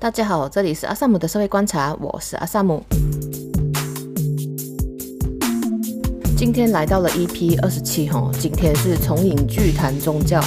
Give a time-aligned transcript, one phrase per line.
[0.00, 2.84] 大家好，这里是阿萨姆的社会观察，我是阿萨姆。
[6.36, 10.40] 今天来到了 EP 二十七吼，今天是重影剧谈宗教、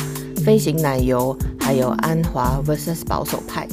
[0.46, 3.68] 飞行奶油，还有安华 vs 保守派。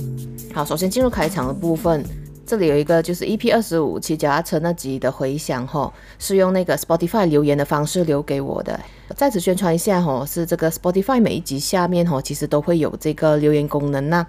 [0.52, 2.04] 好，首先进入开场的部分，
[2.45, 8.80] 这里有一个就是 EP 二十五骑脚踏车那集的回响吼，是用那个 Spotify 留言的方式留给我的。
[9.16, 14.26] 在此宣传一下吼，是这个 Spotify 每一集下面吼，其实都会有这个留言功能那。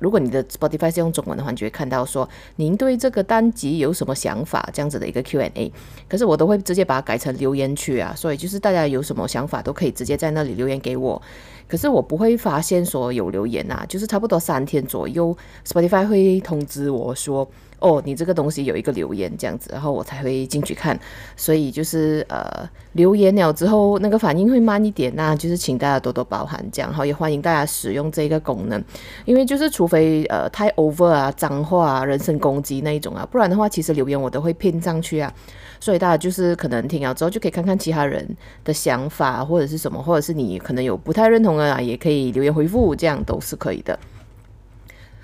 [0.00, 5.72] 如果你的 Spotify 是用中文的话，你就会看到说您对这个单集有什么想法这样子的一个 Q&A。
[6.08, 11.22] 可是我都会直接把它改成留言区啊，所以就是大家有什么想法都可以直接在那里留言给我。
[11.68, 17.48] 可是我不会发现说有留言啊，就是差不多三天左右，Spotify 会通知我说。
[17.80, 20.98] 哦，你这个东西有一个留言这样子，然后我才会进去看，
[21.36, 28.82] 所以就是呃留言了之后那个反应会慢一点，那就是请大家多多包涵这样，然后也欢迎大家使用这个功能，
[29.24, 35.32] 因为就是除非呃太 over 啊脏话啊人身攻击那一种啊，不然的话其实留言我都会拼上去啊，
[35.80, 38.28] 所以大家就是可能听了之后就可以看看其他人
[38.62, 43.98] 的想法或者是什么，或者是你可能有不太认同的啊，也可以留言回复，这样都是可以的。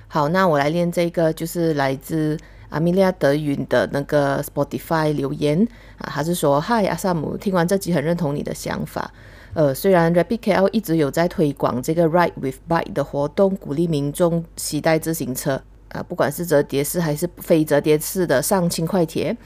[0.08, 5.66] 好，那我来念这个，就是来自阿米莉亚德云的那个 Spotify 留言
[5.98, 9.10] 啊，他是说：嗨，阿萨姆，听完这集很认同你的想法。
[9.54, 19.36] 呃，虽然 Rapid KL 一直有在推广这个 Ride with Bike 的活动，鼓励民众携带自行车啊，不管是折叠式还是非折叠式的上轻快铁。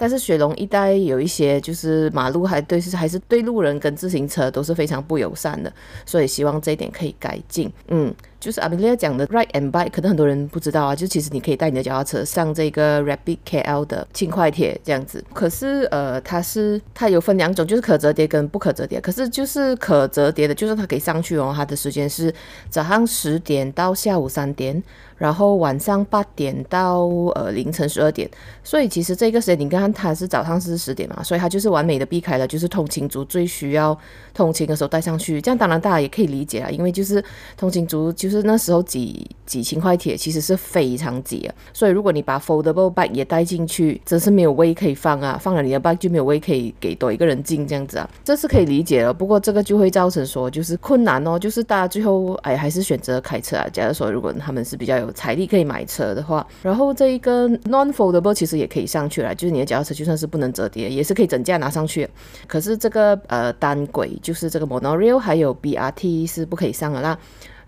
[0.00, 5.72] 但是雪隆一带有一些就是马路还对是还是对路人跟自行车都是非常不友善的，
[6.06, 7.68] 所以希望这一点可以改进。
[7.88, 15.24] 嗯，就是阿米莉亚讲的 ride and bike，可能很多人不知道啊，就其实你可以带你的脚踏车上这个 Rapid KL 的轻快铁这样子。
[15.32, 19.00] 可是呃，它是它有分两种，就是可折叠跟不可折叠。
[19.00, 22.32] 可是就是可折叠的，就是它可以上去哦，它的时间是
[22.68, 24.82] 早上十点到下午三点。
[25.16, 28.30] 然后晚上八点到呃凌晨十二点，
[28.62, 33.98] 所以其实这个时间你看它是早上是十点嘛，所以它就是完美的避开了，就是通勤族最需要
[34.32, 35.40] 通勤的时候带上去。
[35.40, 37.20] 这样当然大家也可以理解啊，因为就是
[37.56, 49.14] 通勤族就就是那时候挤挤轻快铁其实是非常挤啊，所以如果你把 foldable bike 也带进去，真是没有位可以放啊，放了你的 bike 就没有位可以给多一个人进这样子啊，这是可以理解的。
[49.14, 53.66] 不过这个就会造成说就是困难哦，就是大家最后哎还是选择开车啊。
[53.72, 62.06] 假如说如果他们是比较有财力可以买车的话，然后这一个 non-foldable 其实也可以上去了，就是你的脚踏车就算是不能折叠，也是可以整架拿上去。
[62.46, 67.18] 可是这个呃单轨就是这个 monorail 还有 BRT 是不可以上的啦。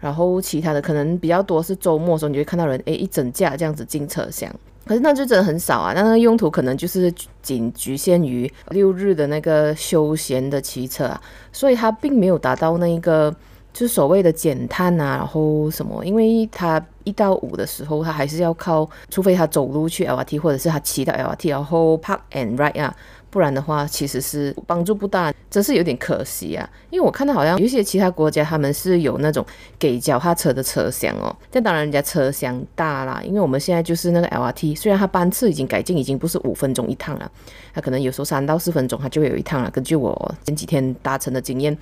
[0.01, 4.51] 然后其他的可能比较多是周末的时候你会看到人诶一整架这样子进车厢，
[4.87, 5.93] 可是那就真的很少啊。
[5.95, 7.13] 那那个用途可能就是
[7.43, 11.21] 仅局限于六日的那个休闲的骑车啊，
[11.53, 13.35] 所以它并没有达到那一个。
[13.73, 16.05] 就是所谓的减碳啊，然后什么？
[16.05, 22.93] 因为它一到五的时候，它还是要靠，除非他走路去 LRT，或者是他骑到 LRT，然后 park and ride 啊，
[23.31, 26.69] 不然的话其实是帮助不大，真是有点可惜啊。
[26.91, 29.45] 因为我看到好像有些其他国家他们是有那种
[29.79, 37.31] 给脚踏车的车厢哦，但当然人家车厢大啦，因为我们现在就是那个 LRT，虽然它班次已经改进，已经不是五分钟一趟了，
[37.73, 39.71] 它可能有时候三到四分钟它就会有一趟了。
[39.71, 41.77] 根据我前几天搭乘的经验。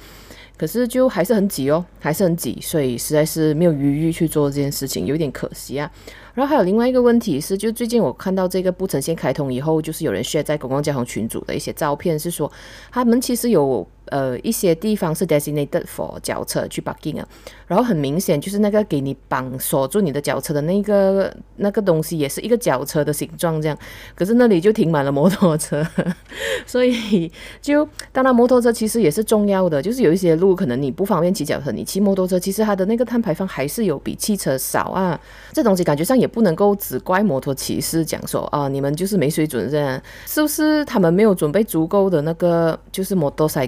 [0.59, 5.91] 可是就还是很挤哦，还是很挤，所以实在是没有余裕去做这件事情，有点可惜啊。
[6.35, 12.53] 然后还有另外一个问题是，就最近我看到这个布城线开通以后，就是有人晒在公共交通群组的一些照片，是说
[12.91, 13.89] 他们其实有。
[14.11, 17.29] 呃，一些地方是 designated for 脚车去 parking 啊，
[17.67, 23.79] 然后很明显就是那个给你绑锁住你的脚车的那个那个东西，也是一个脚车的形状这样，
[24.15, 25.87] 可是那里就停满了摩托车，
[26.67, 27.31] 所以
[27.61, 35.19] 就当然摩托车其实也是重要的，就是有一些路可能你不方便骑脚车，你骑摩托车，其实它的那个碳排放还是有比汽车少啊，
[35.53, 43.61] 这东西感觉上也不能够只怪摩托骑士讲说啊，你们就是没水准这样，是不是他们没有准备足够的那个就是摩托车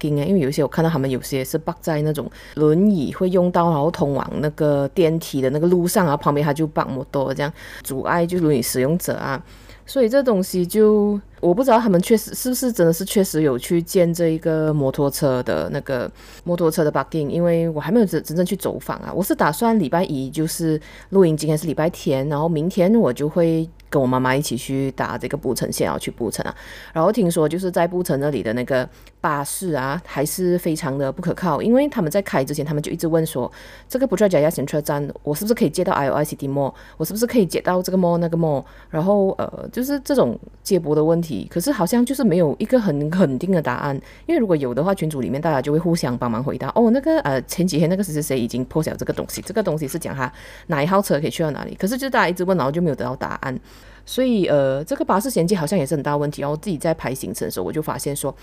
[0.00, 7.52] 因为有些我看到他们有些是绑在那种轮椅会用到，然后通往那个电梯的那个路上啊，旁边他就绑摩托这样
[7.82, 9.42] 阻碍就轮椅使用者啊，
[9.84, 16.10] 所以这东西就我不知道他们确实是不是真的是确实有去建这一个摩托车的那个
[16.44, 20.80] 摩托车的 parking，因为我还没有真真正去走访啊，我是打算礼拜一就是
[21.10, 23.68] 录音，今天是礼拜天，然后明天我就会。
[23.96, 26.54] 跟我妈妈一起去打这个布城线，要去布城啊。
[26.92, 28.86] 然后听说就是在布城那里的那个
[29.22, 33.50] 巴士啊，还是非常的不可靠，因为他们在开之前，他们就一直问说，
[33.88, 36.74] 这个 Putrajaya Central 站，我是不是可以接到 I O I C D mall？
[36.98, 38.62] 我是不是可以接到这个 mall 那个 mall？
[38.90, 43.96] 然后呃，就是这种接驳的问题，可是好像就是没有一个很肯定的答案，
[44.26, 46.68] 因为如果有的话，群组里面大家就会互相帮忙回答。
[46.74, 50.30] 哦，那个呃，前几天那个谁谁谁已经 post 了这个东西，这个东西是讲他
[50.66, 53.58] 哪一号车可以去到哪里，可是就大家一直问，然后就没有得到答案。
[54.06, 56.40] 所以，呃，这个巴士衔接好像也是很大问题。
[56.40, 58.34] 然后自己在排行程的时候，我就发现说，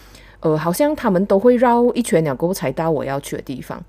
[0.41, 3.83] 呃，好像他们都会绕一圈两公才到我要去的地方。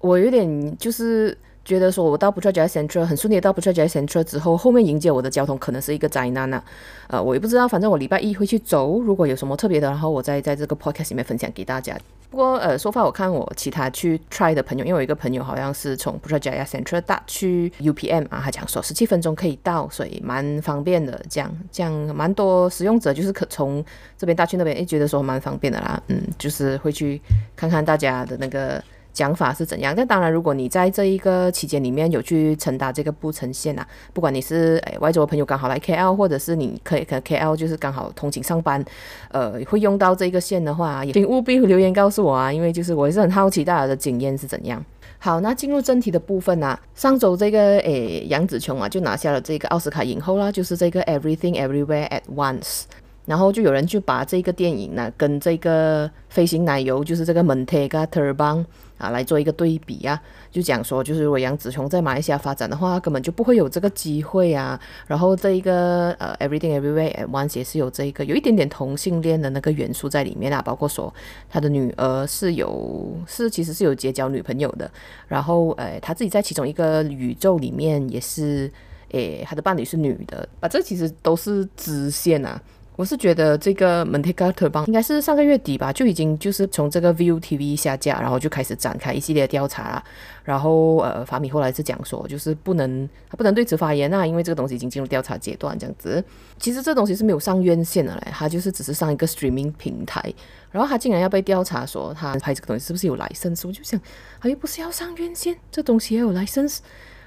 [0.00, 1.38] 我有点就是。
[1.64, 6.62] 觉得说，我到 Putrajaya Central 很顺利，到 Putrajaya Central 之后，后面迎接我的交通可能是一个灾难呐。
[7.08, 11.96] 呃，我也不知道，反正我礼拜一会去走，如果有什么特别的，然后我再在这个 podcast 里面分享给大家。
[12.30, 21.20] 不过，呃，说法我看我其他去 try 的朋友，因为我一个朋友好像是从 Putrajaya Central 搭去 UPM 啊，他讲说十七分钟可以到，所以蛮方便的。
[21.28, 23.84] 这样，这样蛮多使用者就是可从
[24.16, 26.00] 这边搭去那边，诶，觉得说蛮方便的啦。
[26.06, 27.20] 嗯，就是会去
[27.54, 28.82] 看看大家的那个。
[29.20, 29.92] 讲法是怎样？
[29.94, 38.82] 但当然，如果你在这一个期间里面有去乘搭这个布城线啊，不管你是诶、外州的朋友刚好来 KL，或者是你可以可 KL 就是刚好通勤上班，
[39.30, 44.82] 呃，会用到这个线的话，请务必留言告诉我啊，因为就是我也是很好奇大家的经验是怎样。
[45.18, 52.84] 好，那进入正题的部分啊，上周这个诶杨紫琼啊就拿下了这个奥斯卡影后啦，就是这个 Everything Everywhere at Once。
[53.26, 58.64] 然后就有人就把这个电影呢跟这个飞行奶油，就是这个 Mentega Terbang
[58.98, 60.20] 啊来做一个对比啊，
[60.50, 64.78] 就讲说就是如果杨紫琼在马来西亚发展的话，根本就不会有这个机会啊。
[65.06, 71.12] 然后这一个呃 Everything Everywhere at Once 也是有这一个有一点点同性恋的那个元素在里面啊，包括说
[71.48, 74.90] 他的女儿是有是其实是有结交女朋友的，
[75.28, 78.70] 然后呃他自己在其中一个宇宙里面也是
[79.12, 82.60] 诶他的伴侣是女的，啊这其实都是支线啊。
[83.00, 90.04] 我是觉得这个 Mentega Terbang 应该是上个月底吧，就已经就是从这个 ViuTV 下架，然后就开始展开一系列的调查了。
[90.44, 96.22] 然后呃，法米后来是讲说，就是不能他不能对此发言啊，因为这个东西已经进入调查阶段这样子。
[96.58, 100.22] 其实这东西是没有上院线的嘞，他就是只是上一个 streaming 平台，
[100.70, 103.98] 然后他竟然要被调查说他拍这个东西是不是有 license，我就想，
[104.42, 106.80] 他又不是要上院线，这东西也有 license。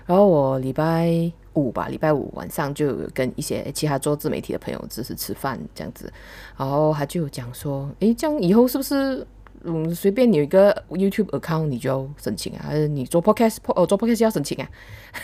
[0.06, 6.12] 然后我礼拜五吧，礼拜五晚上就跟一些其他做自媒体的朋友只是吃饭这样子，
[6.58, 9.26] 然后他就讲说，诶，这样以后是不是，
[9.64, 12.66] 嗯，随便你有一个 YouTube account 你就要申请啊？
[12.68, 14.68] 还是你做 podcast，哦，做 podcast 要申请啊？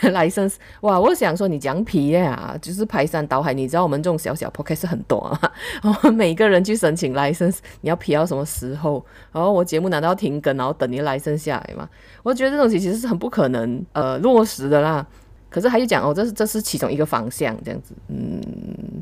[0.02, 0.54] license？
[0.80, 5.52] 哇，我想说你讲皮呀，就是排山倒海，你知道我们这种小小 podcast 很多啊，
[5.82, 9.04] 然后每个人去申请 license，你要皮到什么时候？
[9.32, 11.88] 然后我节目难道要停更，然后等你 license 下来吗？
[12.22, 15.06] 我觉得这东西其实是很不可能呃落实的啦。
[15.50, 18.40] 可是他就讲哦，这是这是其中一个方向，这样子，嗯，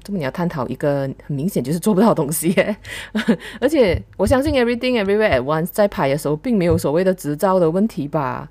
[0.03, 2.75] 这么你要探讨一个很明显就是做不到东西耶，
[3.61, 8.49] 而且我相信 Everything Everywhere at Once 在拍的时候，并没有所谓的执照的问题吧？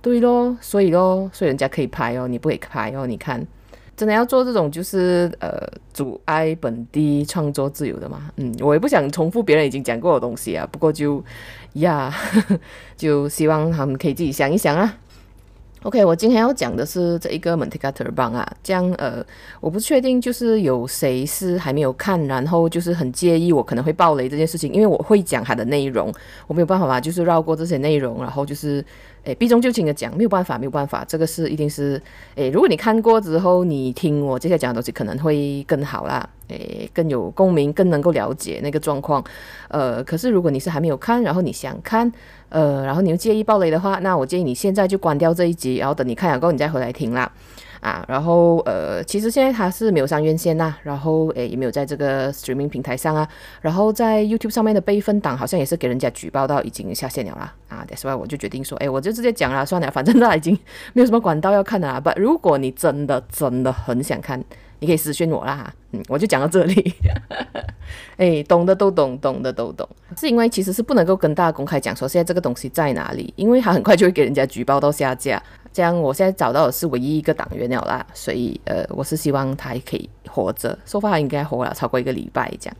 [0.00, 3.46] 对咯，所以咯，所以人家可以拍哦，你不可以拍哦，你看，
[3.96, 5.60] 真的要做这种就是呃
[5.92, 8.30] 阻碍本地创作自由的嘛？
[8.36, 11.22] 嗯，我也不想重复别人已经讲过的东西啊，不过就
[11.74, 12.14] 呀，
[12.96, 14.96] 就希望他们可以自己想一想啊。
[15.84, 19.24] OK，我今天要讲的是这一个 Mentega Terbang 啊，这样呃，
[19.62, 26.12] 我不确定就是有谁是还没有看，然后就是很介意我可能会爆雷这件事情，因为我会讲它的内容，
[26.46, 28.84] 我没有办法嘛，就是绕过这些内容，然后就是。
[29.24, 32.00] 诶，避重就轻的讲，没有办法，没有办法，这个是一定是
[32.36, 39.22] 诶，如果你看过之后，你听我接下来讲的东西可能会更好啦，诶，更有共鸣，更能够了解那个状况。
[39.68, 42.10] 呃，可是如果你是还没有看，然后你想看，
[42.50, 47.30] 呃，然后你又介意爆雷的话，那我建议你现在就关掉这一集，然后等你看了够，你再回来听啦。
[47.80, 53.26] 啊，然后呃，其实现在它是没有上院线呐、然后诶也没有在这个 streaming 平台上啊，
[53.62, 57.54] 然后在 YouTube 上面的备份档好像也是给人家举报到已经下线了啦。
[57.68, 60.54] 啊，That's why 我就决定说，诶，我就直接讲了，算了，反正他已经
[60.92, 61.98] 没有什么管道要看的啦。
[61.98, 64.44] But，如果你真的真的很想看，
[64.80, 66.94] 你可以私讯我啦，嗯，我就讲到这里。
[68.16, 75.42] 诶，懂的都懂，懂的都懂，是因为其实是不能够跟大家公开讲说现在这个东西在哪里，因为它很快就会给人家举报到下架。
[75.72, 82.76] 这样，我现在找到的是唯一一个党员了啦，所以呃，我是希望他还可以活着，说不定应该活了超过一个礼拜这样。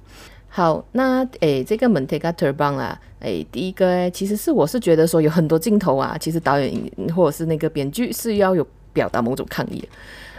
[0.48, 6.74] 好，那诶，这个 mentagator 棒啊，诶，第一个其实是我是觉得说有很多镜头啊，其实导演
[7.14, 9.88] 或者是那个编剧是要有表达某种抗议。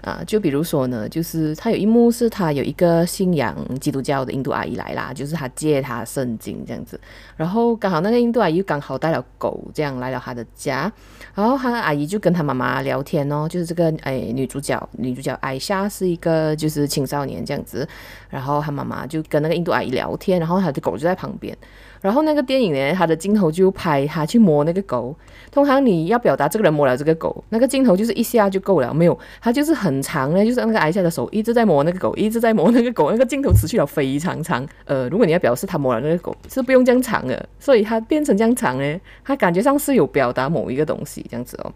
[0.01, 7.00] 啊，就比如说呢，就是他有一幕是他有一个信仰基督教的印度阿姨来啦，就是他借他圣经这样子，
[7.38, 10.91] 然后刚好那个印度阿姨刚好带了狗这样来了他的家，
[11.36, 17.88] 然后他的阿姨就跟他妈妈聊天哦，就是这个哎女主角女主角艾莎是一个就是青少年这样子，
[18.29, 21.55] 然后他妈妈就跟那个印度阿姨聊天，然后他的狗就在旁边。
[22.01, 25.15] 然后那个电影呢，他的镜头就拍他去摸那个狗。
[25.51, 34.65] 通常你要表达这个人摸了这个狗，那个镜头就是一下就够了，没有，他就是很长呢，就是那个艾夏的手一直在摸那个狗，一直在摸那个狗，那个镜头持续了非常长。
[34.86, 41.72] 呃，如果你要表示他摸了那个狗，是不用这样长的，所以他变成这样长呢，他感觉上是有表达某一个东西这样子哦。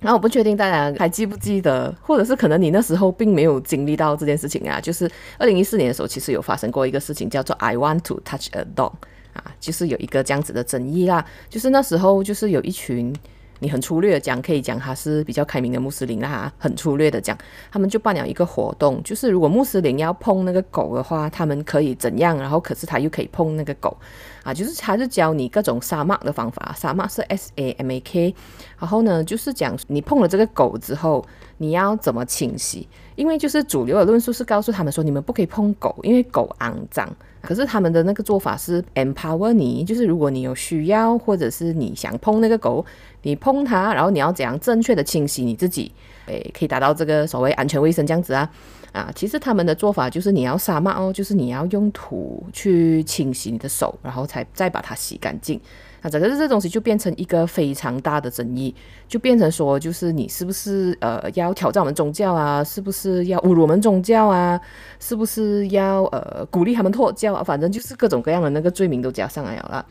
[0.00, 8.92] 然后我不确定大家还记不记得，或者是可能你那时候并没有经历到这件事情啊，就是二零一四年的时候，其实有发生过一个事情，叫做 I want to touch a dog。
[9.34, 13.14] 啊，就是有一个这样子的争议啦，就是那时候就是有一群，
[13.60, 17.36] 你很粗略的讲，可以讲他是比较开明的穆斯林啦，很粗略的讲，
[17.70, 23.96] 他们就办了一个活动，就是如果穆斯林要碰那个狗的话，他们可以怎样，然后可是他又可以碰那个狗，
[24.44, 28.34] 啊，就是他是教你各种杀骂的方法，杀骂是 S A M A K，
[28.78, 31.24] 然后呢，就是讲你碰了这个狗之后，
[31.58, 32.86] 你要怎么清洗，
[33.16, 37.08] 因为就是主流的论述是告诉他们说，你们不可以碰狗，因为狗肮脏。
[37.40, 42.84] 可是他们的那个做法是 empower 你，就是如果你有需要，或者是你想碰那个狗，
[43.20, 45.92] 你碰它，然后你要怎样正确的清洗你自己，
[46.26, 48.50] 诶，可以达到这个所谓安全卫生这样子啊
[48.94, 55.60] 啊，其实他们的做法就是你要撒玛哦，就是你要用土去清洗你的手，然后才再把它洗干净。
[56.00, 58.72] 那整个这东西就变成一个非常大的争议，
[59.08, 62.62] 就变成说，就是你是不是呃要挑战我们宗教啊？
[62.62, 64.60] 是不是要侮辱我们宗教啊？
[65.00, 67.42] 是不是要呃鼓励他们脱教啊？
[67.42, 69.84] 反正就是各种各样的那个罪名都加上来了啦。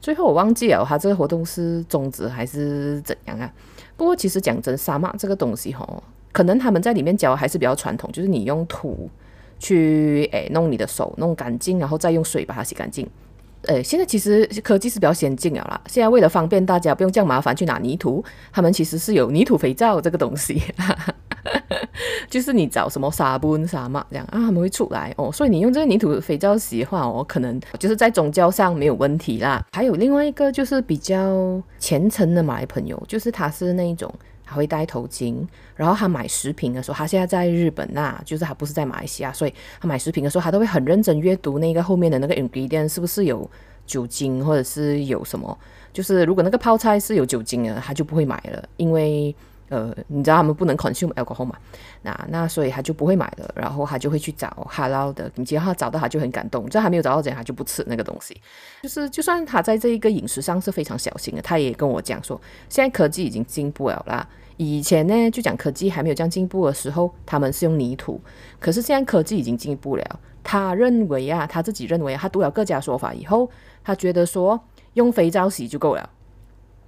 [0.00, 3.50] 最后我忘记了他这个活动是终止还是怎样啊？
[3.96, 6.00] 不过其实讲真，沙漠这个东西吼，
[6.34, 9.08] 可能他们在里面教还是比较传统，就是你用土
[9.60, 13.08] 去诶弄你的手弄干净，然后再用水把它洗干净。
[13.68, 15.80] 诶，现在其实科技是比较先进了啦。
[15.86, 18.22] 现在为了方便大家不用这样麻烦去拿泥土，
[18.52, 20.60] 他们其实是有泥土肥皂这个东西，
[22.28, 25.30] 就是你找什么沙布、沙嘛这样啊，他们会出来哦。
[25.32, 29.64] 所以你用这个泥土肥皂洗的话，哦，可能就是在宗教上没有问题啦。
[29.72, 34.12] 还有另外一个就是比较虔诚的马来朋友，就是他是那一种。
[34.44, 43.50] 还会戴头巾，然后他买食品的时候，他现在在日本呐、就是他不是在马来西亚，所以他买食品的时候，他都会很认真阅读那个后面的那个 ingredient 是不是有
[43.86, 45.58] 酒精，或者是有什么，
[45.92, 49.34] 就是如果那个泡菜是有酒精的，他就不会买了，因为。
[49.70, 51.56] 呃，你知道他们不能 consume alcohol 嘛？
[52.02, 55.30] 那那所以他就不会买了，然后他就会去找哈劳的。
[55.36, 56.68] 你只要他找到，他就很感动。
[56.68, 58.38] 这还没有找到人，他就不吃那个东西。
[58.82, 64.28] 就是就算他在这一个饮食上是非常小心的，他也跟我讲说，现在科技已经进步了啦。
[64.58, 68.20] 以前呢，就讲科技还没有这样进步的时候，他们是用泥土。
[68.60, 73.50] 可是现在科技已经进步了，他认为啊，他自己认为，他读了各家说法以后，
[73.82, 74.60] 他觉得说
[74.92, 76.10] 用肥皂洗就够了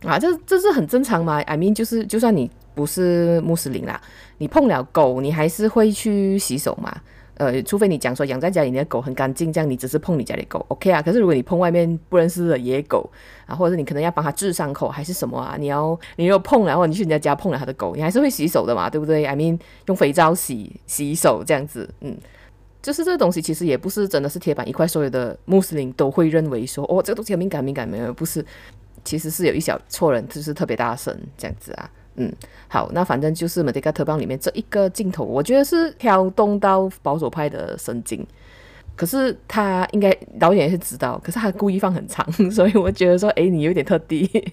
[0.03, 0.19] 啊。
[0.19, 2.51] 这这是很正常嘛？I mean，就是就算你。
[2.77, 3.99] 不是穆斯林啦，
[4.37, 6.95] 你碰了狗，你还是会去洗手嘛？
[7.39, 11.01] 呃，除非你讲说养在家里你的狗很干净，这样你只是碰你家里狗，OK 啊？
[11.03, 13.11] 可是如果你碰外面不认识的野狗
[13.47, 15.57] 啊，或者是你可能要帮它治伤口还是什么啊？
[15.59, 18.89] 你要你又碰了，然后你去人家家碰了他的狗，你还是会洗手的嘛？
[18.91, 22.17] 对不对？I mean 用肥皂洗洗手这样子，嗯，
[22.83, 28.15] 就是这个东西其实也不是真的是铁板一块，所有的穆斯林都会认为说哦，这个东西很敏感敏感没有？
[28.15, 28.45] 不是，
[29.05, 31.91] 其实是有一小撮人就是特别大声这样子啊。
[32.17, 32.33] 嗯，
[32.69, 38.27] 好，那反正就是《Merdeka Terbang》里面这一个镜头，我觉得是挑动到保守派的神经。
[38.95, 44.53] 可是他应该导演也是知道，可是他故意放很长， 所以我觉得说，诶，你有点特地。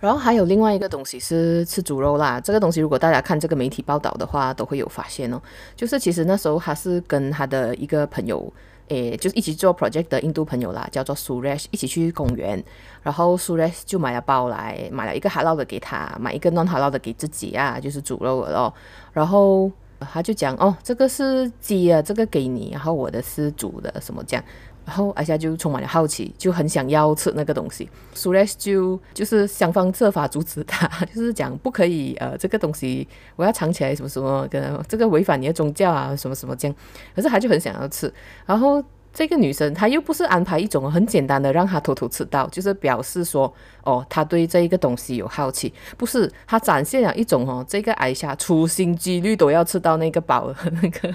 [0.00, 5.40] 然后还有另外一个东西是吃猪肉啦，这个东西如果大家看这个媒体报道的话，都会有发现哦。
[5.76, 8.52] 就是其实那时候他是跟他的一个朋友。
[8.88, 12.62] 诶，就是一起做 project 的印度朋友啦，叫做 Suresh，一起去公园，
[13.02, 18.72] 然后 Suresh 就买了包来，买了一个 halal 的给他，买一个 non halal 的给自己啊，就是煮肉的咯。
[19.12, 19.70] 然后
[20.00, 24.44] 他就讲哦，这个是鸡啊，这个给你，然后我的是煮的，什么这样。
[24.84, 27.88] 然后艾夏就充满了好奇，就很想要吃那个东西。
[28.14, 36.76] Suresh 就就是想方设法阻止他，就是讲不可以，呃，这个东西我要藏起来，什么什么，跟这个违反你的宗教啊，什么什么这样。
[37.14, 38.12] 可是他就很想要吃。
[38.44, 38.82] 然后
[39.14, 43.52] 这个女生她又不是安排一种很简单的让她偷偷吃到，就是表示说
[43.84, 51.14] 哦，她对这一个东西有好奇，不是她展现了一种哦，这个艾夏处心积虑都要吃到那个宝那个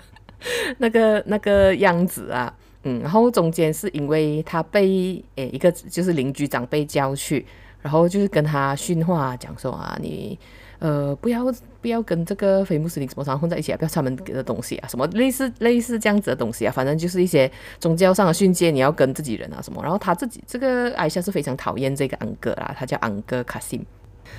[0.78, 2.54] 那个那个样子啊。
[2.88, 7.46] 嗯，然后中间是因为他被诶一个就是邻居长辈叫去，
[7.82, 10.39] 然后就是跟他训话，讲说啊，你
[10.79, 11.44] 呃不要
[11.82, 19.82] 不要跟这个非穆斯林什么常混在一起啊，不要他们给的东西啊，什么类似类似这样子的东西啊，反正就是一些宗教上的训诫，你要跟自己人啊什么。
[19.84, 23.86] 然后他自己这个艾夏是非常讨厌这个安哥啦，他叫安哥卡辛。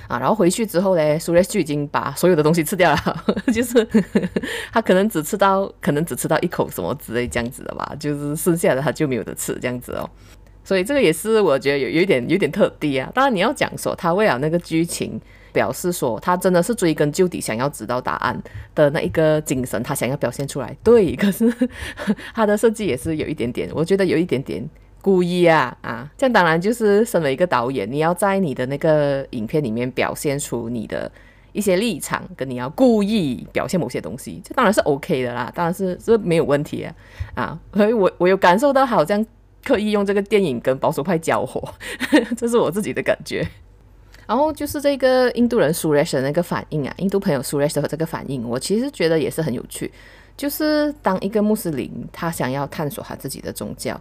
[0.07, 4.21] 啊，然后回去之后呢，苏瑞就已经把所有的东西吃掉了， 就是呵 呵
[4.71, 10.09] 他可能只吃到，可能只吃到一口什么之类这样子的吧，就是剩下的他就没有得吃这样子哦。
[10.63, 13.09] 所以这个也是我觉得有有一点有点特地啊。
[13.13, 15.19] 当然你要讲说他为了那个剧情
[15.51, 18.39] 表示说他真的是追根究底想要知道答案
[18.75, 20.75] 的那一个精神，他想要表现出来。
[20.83, 21.51] 对，可是
[22.35, 24.63] 他的设计也是有一点点，我觉得有一点点
[25.01, 26.09] 故意啊啊！
[26.17, 31.11] 这样当然就是身为一个导演，你要在你的那个影片里面表现出你的。
[31.51, 36.95] 一些立场跟你要故意表现某些东西，这当然是 OK 的啦，当然是这没有问题啊
[37.33, 37.59] 啊！
[37.73, 39.25] 所以我我有感受到好像
[39.65, 41.67] 刻意用这个电影跟保守派交火，
[42.37, 43.45] 这是我自己的感觉。
[44.27, 49.91] 然后就是这个印度人 Suresh 的那个反应啊，印度朋友 Suresh 的这个反应，我其实觉得也是很有趣。
[50.37, 53.99] 就是当一个穆斯林他想要探索他自己的宗教，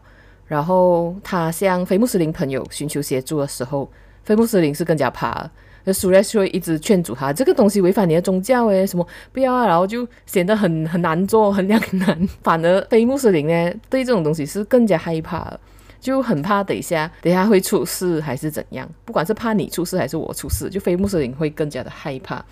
[0.48, 3.88] 然后他向非穆斯林朋友寻求协助的时候，
[4.24, 5.48] 非穆斯林是更加怕。
[5.84, 12.28] 那苏莱斯会一直劝阻他，这个东西违反你的宗教诶，什么不要啊，然后就显得很很难做，很两难。
[12.42, 15.50] 反而非穆斯林呢，对这种东西是更加害怕，
[15.98, 18.86] 就很怕等一下等一下会出事还是怎样。
[19.06, 22.44] 不管是怕你出事还是我出事，就非穆斯林会更加的害怕。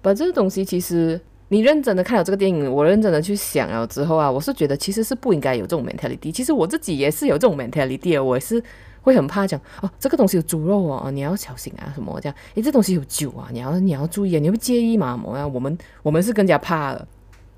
[0.00, 1.20] 把这个东西其实
[1.52, 6.32] 你认真的看了这个电影，我认真的去想了之后啊，我是觉得其实是不应该有这种 mentality。
[6.32, 8.62] 其实我自己也是有这种 mentality，我也是。
[9.04, 12.36] 会很怕讲哦，这个东西有猪肉哦，你要小心啊，什么这样？
[12.54, 15.20] 诶，这东西有酒啊，你要你要注意啊，你会介意吗？
[15.24, 17.08] 我我们我们是更加怕了。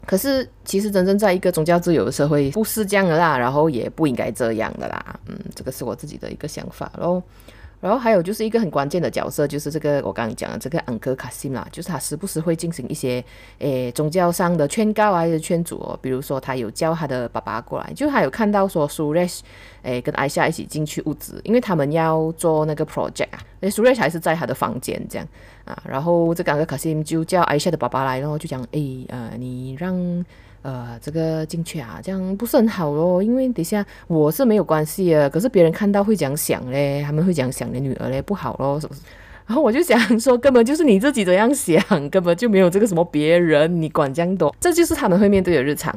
[0.07, 5.21] 可是其实真正在一个宗教自由的社会，不是这样的啦，然后也不应该这样的啦。
[5.27, 7.23] 嗯，这个是我自己的一个想法喽。
[7.85, 13.23] 然后还有就是一个很关键的角色，就是这个我刚刚讲的这个 Uncle Kasim 啦，就是他时不时会进行一些
[13.59, 15.99] 诶宗教上的劝告啊，还是劝阻哦。
[16.01, 19.29] 比如说他有叫他的爸爸过来，就他有看到说苏瑞
[19.83, 23.39] 诶跟艾夏一起进去屋子，因为他们要做那个 project 啊。
[23.61, 25.29] 诶苏瑞还是在他的房间这样
[25.67, 30.25] 啊，然后这个 Uncle Kasim 就叫艾夏的爸爸来，然后就讲诶呃你让。
[30.65, 39.03] 呃，这个进去啊，这样不是很好咯，因为等下我是没有关系啊，可是别人看到会这样想嘞，他们会这样想你女儿嘞，不好咯，是不是？
[39.47, 41.79] 然后我就想说，根本就是你自己这样想，
[42.09, 45.95] 根本就没有这个什么别人，你管这样多，这就是他们会面对的日常，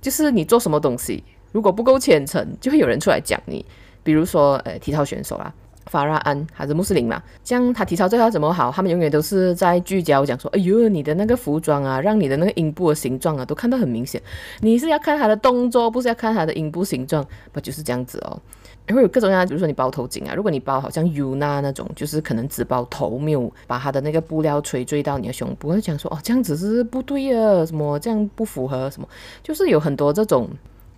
[0.00, 3.62] 就是你做什么东西，如果不够虔诚，就会有人出来讲你，
[4.02, 5.52] 比如说呃，体操选手啦。
[5.86, 8.70] 法拉安还是穆斯林嘛，这样他体操最好怎么好？
[8.70, 14.20] 他们永远都是在聚焦讲说，哎呦，你的那个服装啊，让你的那个阴部的形状啊，都看得很明显。
[14.60, 18.40] 你是要看他的动作，不是要看他的阴部形状，不就是这样子哦？
[18.88, 29.08] 会有各种各样，比如说你包头巾啊，如果你包好像 Yuna 那种，就是可能只包头，没有把他的那个布料垂坠到你的胸部，会讲说哦，这样子是不对啊，什么这样不符合什么，
[29.42, 30.48] 就是有很多这种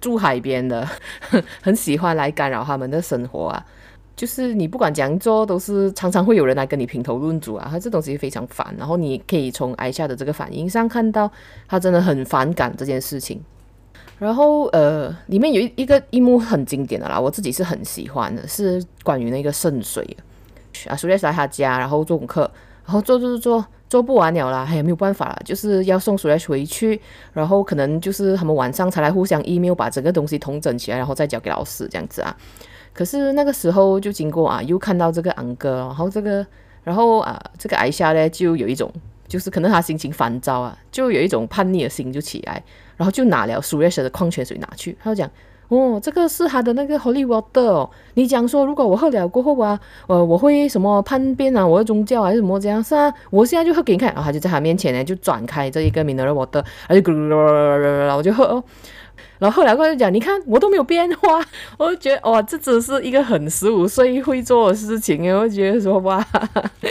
[0.00, 0.86] 住海边的，
[1.62, 3.66] 很喜欢来干扰他们的生活啊。
[4.18, 8.74] 就是你不管怎样做，都是常常会有人来跟你评头论足啊，他这东西非常烦。
[8.76, 11.30] 然后你可以从艾夏的这个反应上看到，
[11.68, 13.40] 他真的很反感这件事情。
[14.18, 20.04] 然后呃，里面有一一个一幕很经典的啦，我自己是很喜欢的，是关于那个圣水
[20.88, 20.96] 啊。
[20.96, 22.50] 苏列斯来他家，然后做功课，
[22.84, 27.00] 然后做做做做做不完了啦，哎呀没有办法了，就是要送苏列斯回去，
[27.32, 32.36] 然后可能就是他们晚上才来互相 email 把整个东西统整起来，然后再交给老师这样子啊。
[32.98, 36.44] 可是那个时候就经过啊，又看到这个昂哥，然后这个，
[36.82, 38.90] 然后啊，这个艾夏呢，就有一种，
[39.28, 42.60] 就是可能他心情烦躁啊，就有一种叛逆的心就起来，
[42.96, 45.30] 然后就拿了苏瑞雪的矿泉水拿去，他就讲，
[45.68, 58.64] 哦，这个是他的那个 Holy Water 哦，你讲说如果我喝了过后啊，呃，我会什么叛变啊，我的宗教还是什么这样是啊，我现在就喝给你看，然后他就在他面前呢就转开这一个 Mineral Water，他就咕噜噜噜噜噜，然后我就喝哦。
[59.38, 61.40] 然后后来我就讲，你看我都没有变化，
[61.78, 66.24] 我就觉得哇，这只是一个很十五岁会做的事情，我觉得说哇，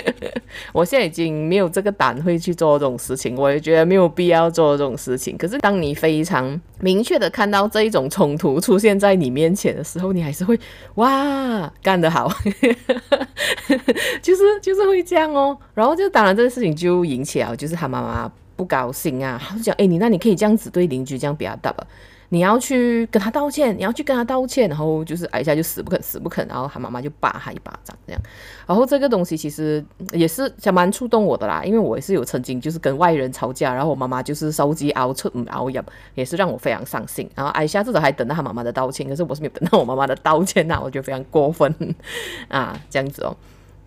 [0.72, 5.38] 我现在已经没有这个胆会去做这种事情，我也觉得没有必要做这种事情。
[5.38, 10.58] 可是当你非常明确的看到这一种冲突出现在你面前的时候，你还是会
[10.96, 12.32] 哇，干得好，
[14.22, 15.58] 就是就是会这样哦。
[15.74, 21.86] 然后就当然这个事情就引起了，就是他妈妈不高兴啊，他就讲，哎，你那你可以这样子对邻居这样表达吧。
[22.30, 28.22] 你要去跟他道歉，你要去跟他道歉，然后就是挨下就死不肯死不肯，然后他妈妈就巴他一巴掌这样。
[28.66, 35.82] 然后这个东西其实也是还蛮触动我的啦，因为我也是有曾经就是跟外人吵架，然后我妈妈就是手机熬出熬入，
[36.16, 37.30] 也是让我非常伤心。
[37.34, 41.74] 然后挨下至少还等到他妈妈的道歉，可是我是没有等到我妈妈的道歉呐，我觉得非常过分
[42.50, 43.34] 啊，这样子哦，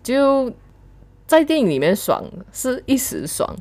[0.01, 0.51] 就
[1.27, 3.55] 在电影里面爽是一时爽。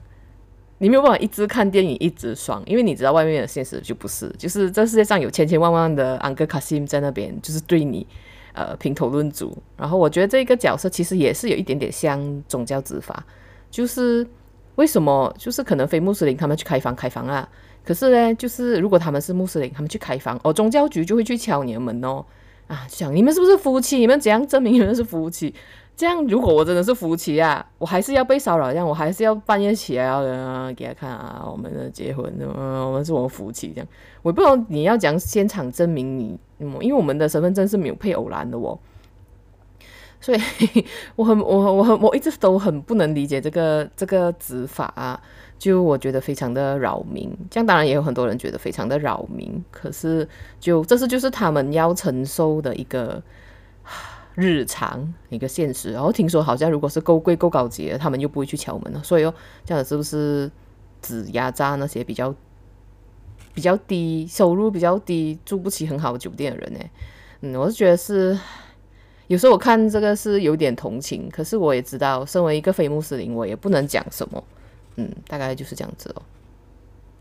[0.82, 8.06] 你没有办法一直看电影一直爽，因为你知道外面的现实就不是，就是这世界上有千千万万的 Uncle Kasim 在那边，就是对你
[8.54, 9.54] 呃评头论足。
[9.76, 13.22] 然后我觉得这个角色其实也是有一点点像宗教执法，
[13.70, 14.26] 就是
[14.76, 17.46] 为什么就是可能非穆斯林他们去开房开房啊，
[17.84, 22.24] 可是呢，就是如果他们是穆斯林，他们去开房，哦，宗教局就会去敲你的门哦。
[22.68, 23.98] 啊，想你们是不是夫妻？
[23.98, 25.52] 你们怎样证明你们是夫妻？
[25.96, 33.86] 这样如果我真的是夫妻啊，我还是要被骚扰，这样我还是要半夜起来要给他看啊，我们的结婚，嗯，我们是我们夫妻这样。
[34.22, 38.78] 我不知道你要讲现场证明你，因为我们的身份证是没有配偶栏的哦。
[40.22, 40.38] 所以
[41.16, 45.18] 我很我我很我一直都很不能理解这个这个执法啊，
[45.58, 47.30] 就我觉得非常的扰民。
[47.50, 53.22] 这样当然也有很多人觉得非常的扰民，可是就这是就是他们要承受的一个
[54.34, 55.92] 日常一个现实。
[55.92, 59.02] 然后听说好像如果是够贵够高级的，他们又不会去敲门了。
[59.02, 60.50] 所以哦，这样子是不是
[61.02, 62.34] 只压榨那些比较
[63.54, 66.80] 比较低收入、比较低住不起很好的酒店的人呢？
[67.40, 68.38] 嗯，我是觉得是。
[69.26, 74.42] 有时候我看这个是有点同情，可是我也知道，身为一个非穆斯林，我也不能讲什么。
[74.96, 76.22] 嗯，大概就是这样子哦。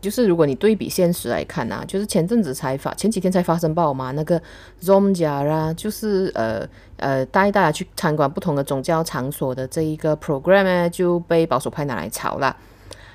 [0.00, 4.40] 就是如果你对比现实来看啊，就是前阵子才发，前几天才发生爆嘛，那个
[4.82, 12.56] Zomja 啦就是呃呃带大家去参观不同的宗教场所的这一个 program 呢，就被保守派拿来炒了，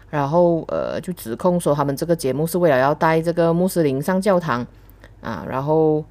[0.10, 4.66] 然后呃就指控说他们这个节目是为了要带这个穆斯林上教堂
[5.22, 6.04] 啊，然后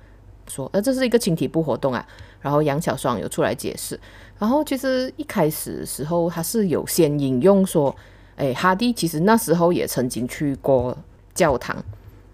[0.49, 2.07] 说呃这是一个青体部活动啊。
[2.41, 3.99] 然后杨小双有出来解释，
[4.39, 7.97] 然后其实一开始时候他是有先引用说，
[8.37, 10.97] 哎，哈迪其实那时候也曾经去过
[11.35, 11.77] 教堂，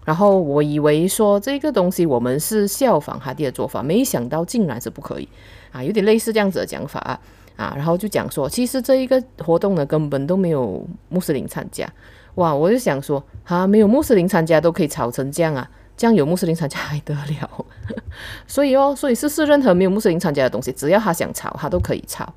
[0.05, 5.27] 然后我以为说这个东西我们是效仿哈迪的做法，没想到竟然是不可以
[5.71, 7.19] 啊，有点类似这样子的讲法啊，
[7.55, 11.87] 啊，然后就讲说其实这一个活动呢根本都没有穆斯林参加，
[12.35, 15.69] 哇，我就想说啊，没有穆斯林参加都可以吵成这样啊。
[15.97, 17.65] 这样有穆斯林参加还得了？
[18.47, 22.27] 所以哦，所以是是任何没有穆斯林参加的东西，只要他想炒，他都可以炒。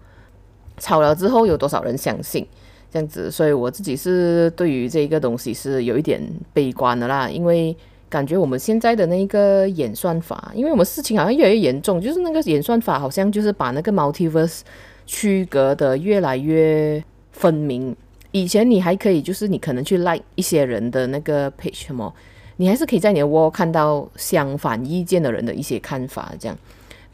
[0.77, 2.47] 炒了之后有多少人相信？
[2.95, 7.77] 这样子，所以我自己是对于这个东西是有一点悲观的啦，因为
[8.09, 14.61] 感觉我们现在的那个演算法，因为我们事情好像越来越严重，就是那个演算法好像就是把那个 multiverse
[15.07, 17.03] 区隔的越来越
[17.33, 17.97] 分明。
[18.31, 22.15] 以前你还可以，就是你可能去 like 一些人的那个 page 什么。
[22.59, 26.57] 你还是可以在你的 wall 看到相反意见的人的一些看法，这样。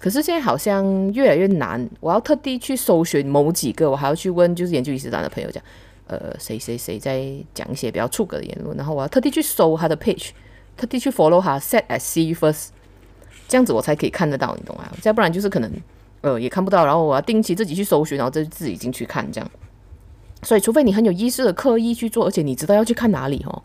[0.01, 5.63] 可是现在好像越来越难，我要特地去搜寻某几个，我还要去问就是研究伊斯兰的朋友讲，
[6.07, 10.31] 呃，谁谁谁在讲一些比较出格的言论，然后我要特地去搜他的 page，
[10.75, 12.69] 特地去 follow 他 set as see first，
[13.47, 14.91] 这样子我才可以看得到，你懂吗？
[15.03, 15.71] 再不然就是可能
[16.23, 19.51] 呃也看不到，然后我要定期自己去搜寻，然后再自己进去看这样。
[20.43, 23.63] 所以除非你很有意识的刻意去做，而且你知道要去看哪里哦。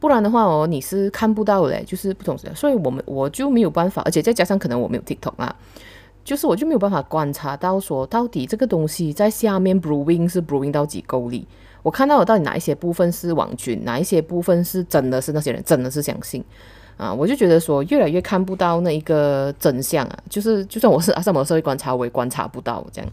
[0.00, 5.54] 不然的话哦，你是看不到的，就是不同时间，所以我们我就没有办法，而且再加上可能我没有 TikTok 啊，
[6.24, 11.46] 就是我就没有办法观察到说到底这个东西在下面 brewing 是 brewing 到几公里，
[11.82, 16.42] 我看到的到底哪一些部分是网军，哪一些部分是真的是那些人真的是相信。
[16.96, 23.10] 啊，我就觉得说越来越看不到那一个真相啊，就是就算我是阿萨姆社会观察，我也观察不到这样，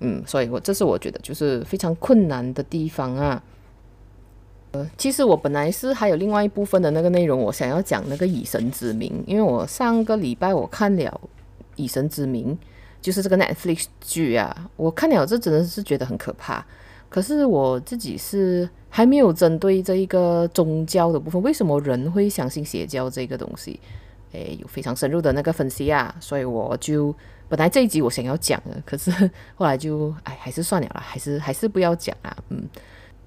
[0.00, 3.42] 嗯，所以我这是我觉得就是非常困难的地方啊。
[4.72, 11.20] 呃，其实我本来是还有另外一部分的那个内容，我想要讲那个以神之名，因为我上个礼拜我看了
[11.76, 12.56] 《以神之名》，
[13.02, 16.64] 就是这个 Netflix 剧啊，我看了这真的是觉得很可怕。
[17.10, 23.78] 可是我自己是还没有针对这一个宗教的部分，为什么人会相信邪教这个东西，
[24.32, 27.14] 诶，有非常深入的那个分析啊，所以我就
[27.46, 29.10] 本来这一集我想要讲的，可是
[29.54, 32.66] 后来就哎，还是算了啦，还是还是不要讲啊，嗯。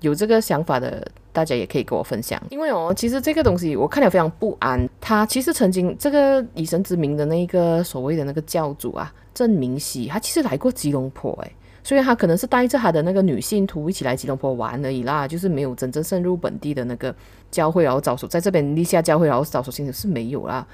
[0.05, 2.39] 有这个想法的，大家也可以跟我分享。
[2.51, 4.87] 因为哦，其实这个东西我看了非常不安。
[5.01, 11.51] 他其实曾经这个以神之名的那个所谓的那个教主啊，郑明熙，他其实来过吉隆坡诶，
[11.83, 17.13] 所以他可能是带着他的那个女信徒一起来吉隆坡玩而已啦，就是没有真正深入本地的那个
[17.49, 20.65] 教会，然后招收在这边立下教会，然后招收信徒是没有啦。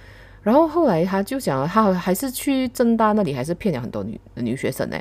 [0.44, 4.98] 然后后来他就想，他还是去政大那里，还是骗了很多女女学生呢。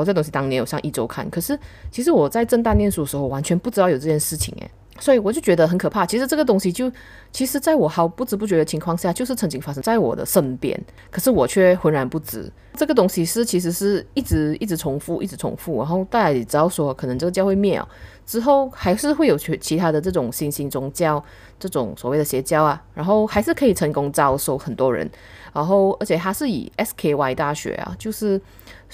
[0.00, 1.58] 后这东西当年有上一周刊，可是
[1.90, 6.04] 其实我在正大念书的时候，完全不知道有这件事情诶，所以我就觉得很可怕。
[6.04, 6.90] 其实这个东西就，
[7.32, 10.80] 其实在我毫不知不觉的情况下，就是曾经发生在我的身边，
[11.10, 12.50] 可是我却浑然不知。
[12.76, 15.78] 这个东西是其实是一直一直重复，一直重复。
[15.78, 17.88] 然后大家也知道说，可能这个教会灭了
[18.26, 21.22] 之后，还是会有其其他的这种新兴宗教，
[21.58, 25.08] 这种所谓的邪教啊，然后还是可以成功招收很多人。
[25.52, 28.40] 然后而且它是以 SKY 大学啊，就是。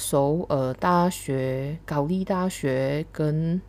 [0.00, 3.60] 首尔大学、高丽大学跟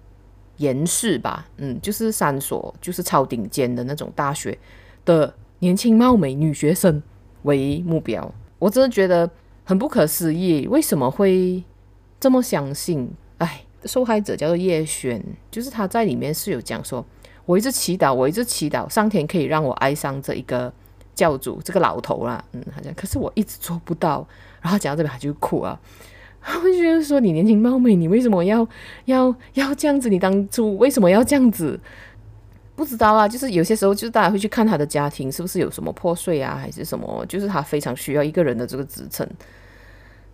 [0.55, 4.57] 延世吧，嗯，就是三所，就是超顶尖的那种大学
[5.03, 7.03] 的年轻貌美女学生
[7.43, 8.33] 为目标。
[8.57, 9.29] 我真的觉得
[9.65, 11.61] 很不可思议，为什么会
[12.17, 13.11] 这么相信？
[13.39, 17.05] 哎，受害者叫做叶璇，就是他在里面是有讲说，
[17.45, 20.71] 我一直祈祷，我一直祈祷上天可以让我爱上这一个
[21.13, 24.25] 教主这个老头啦，嗯，他讲，可是我一直做不到。
[24.61, 25.79] 然后讲到这边他就哭啊，
[26.43, 28.67] 我就觉得说你年轻貌美，你为什么要
[29.05, 30.09] 要要这样子？
[30.09, 31.79] 你当初为什么要这样子？
[32.75, 39.27] 不知道啊，就是有些时候就是大家会去看他的家庭是不是有什么破碎啊，还是什么，就是他非常需要一个人的这个支撑。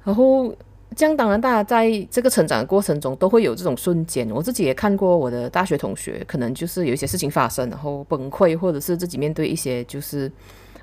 [0.05, 0.55] 然后
[0.95, 10.31] 这样当然大家在这个成长的过程中都会有这种瞬间，我自己也看过我的大学同学，可能就是有一些事情发生，然后崩溃，或者是自己面对一些就是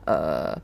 [0.04, 0.54] 呃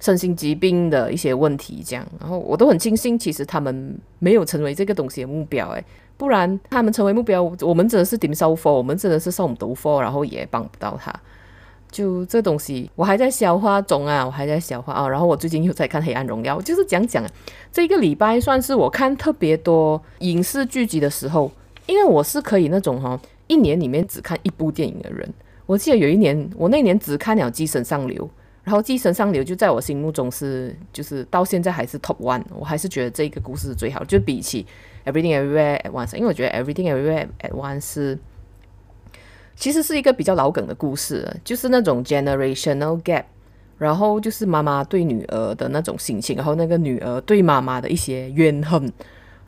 [0.00, 5.84] 身心疾病的一些问题，这样，然后我都很庆幸，其实他们没有成为这个东西的目标，诶。
[6.16, 11.10] 不然他们成为目标，我们真的是顶收货，我们真的是送毒货，然后也帮不到他。
[11.90, 15.08] 就这东西，我还在消化中啊，我还在消化啊。
[15.08, 17.24] 然后我最近又在看《黑暗荣耀》，就是讲讲
[17.72, 21.50] 这一个礼拜算是我看特别多影视剧集的时候，
[21.86, 25.26] 因为我是可以那种哈，一年里面只看一部电影的人。
[25.64, 28.24] 我记得有一年，我那年只看了《寄生上流》。
[28.70, 34.64] 然后《寄生上流》就在我心目中是，就是到现在还是 top one，我还是觉得这个故事是最好，就比起
[35.04, 38.16] Everything Everywhere at Once，因为我觉得 Everything Everywhere at Once 是
[39.56, 43.24] 其实是一个比较老梗的故事，就是那种 generational gap，
[43.76, 48.92] 然后就是妈妈对女儿的那种心情，然后那个女儿对妈妈的一些怨恨。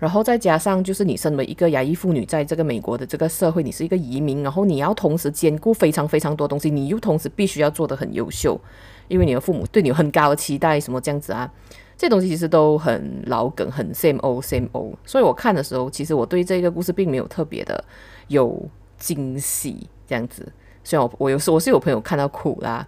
[0.01, 8.61] 然后再加上，就是你身为一个亚裔妇女，在这个美国的这个社会，你是一个移民，然后你要同时兼顾非常非常多东西，你又同时必须要做得很优秀，
[9.09, 11.51] 因为你的父母对你有很高的期待，什么这样子啊？
[11.97, 14.95] 这东西其实都很老梗，很 same old same old。
[15.05, 17.85] 所以我看的时候，其实我对这个故事并没有特别的
[18.29, 18.61] 有
[18.99, 20.51] 惊喜，这样子。
[20.83, 22.87] 虽然我我有时我是有朋友看到哭啦，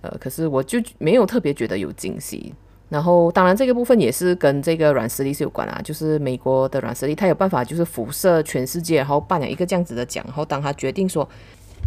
[0.00, 2.54] 呃，可是我就没有特别觉得有惊喜。
[2.88, 5.80] 然后，当然，这个部分也是跟这个软实力是有关啊。
[5.82, 10.22] 就是美国的软实力，他有办法就是辐射全世界，然后办了一个这样子的奖。
[10.26, 11.26] 然后，当他决定说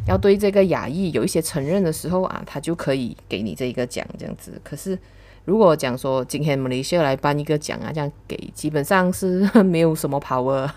[0.07, 4.59] 要对这个雅意有一些承认的时候啊，他就可以给你这一个奖这样子。
[4.63, 4.97] 可是，
[5.45, 10.69] 如果讲说今天马来西亚来颁一个奖啊，这样给基本上是没有什么 power，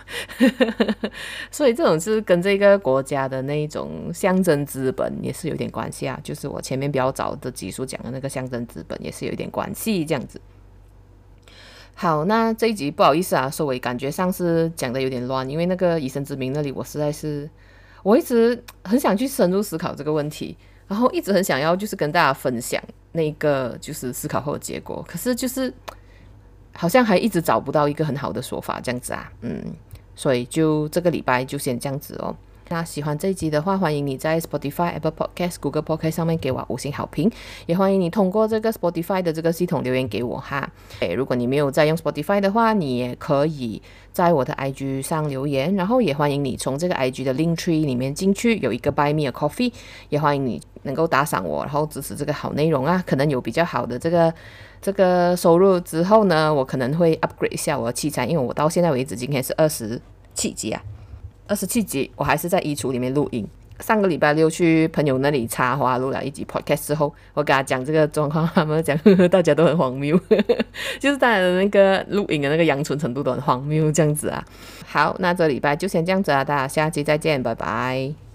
[1.50, 6.18] 所以这种是跟这个国家的那一种象征资本也是有点关系啊。
[6.22, 10.40] 就是我前面比较早的集数讲的那个象征资本也是有点关系，这样子。
[11.94, 17.50] 好，那这一集不好意思啊，稍微感觉上是讲的有点乱，因为那个以身之名那里我实在是
[18.08, 22.82] 我一直很想去深入思考这个问题，然后一直很想要就是跟大家分享。
[23.12, 25.70] 那个就是思考后的结果，可是就是
[26.74, 29.62] 好像还一直找不到一个很好的说法，这样子啊，嗯，
[30.14, 32.34] 所以就这个礼拜就先这样子哦。
[32.70, 37.30] 那喜欢这一集的话，欢迎你在 Spotify、Apple Podcast、Google Podcast 上面给我五星好评，
[37.64, 40.70] 也欢迎你通过这个 Spotify 的这个系统留言给我哈。
[41.00, 43.80] 诶，如果你没有在用 Spotify 的话，你也可以
[44.12, 49.72] 在我的 IG 上留言，然后也欢迎你从这个 IG 的 Link Tree 里面进去，有一个 Buy Me a Coffee，
[50.10, 53.02] 也欢迎你能够打赏我，然后支持这个好内容啊。
[53.06, 54.32] 可能有比较好的这个
[54.82, 59.98] 这个收入之后呢，我可能会 upgrade 一下我的器材，因为我到现在为止今天是二十
[60.34, 60.82] 七集啊。
[61.48, 63.44] 二十七集，我还是在衣橱里面录音。
[63.80, 70.18] 上个礼拜六去朋友那里插花录了一集 podcast 之后，我跟他讲这个状况，他们讲呵呵 大家都很荒谬，
[70.98, 74.44] 就是大家的那个录音的那个阳春程度都很荒谬这样子啊。
[74.84, 78.27] 好，那这礼拜就先这样子啊，大家下期再见，拜拜。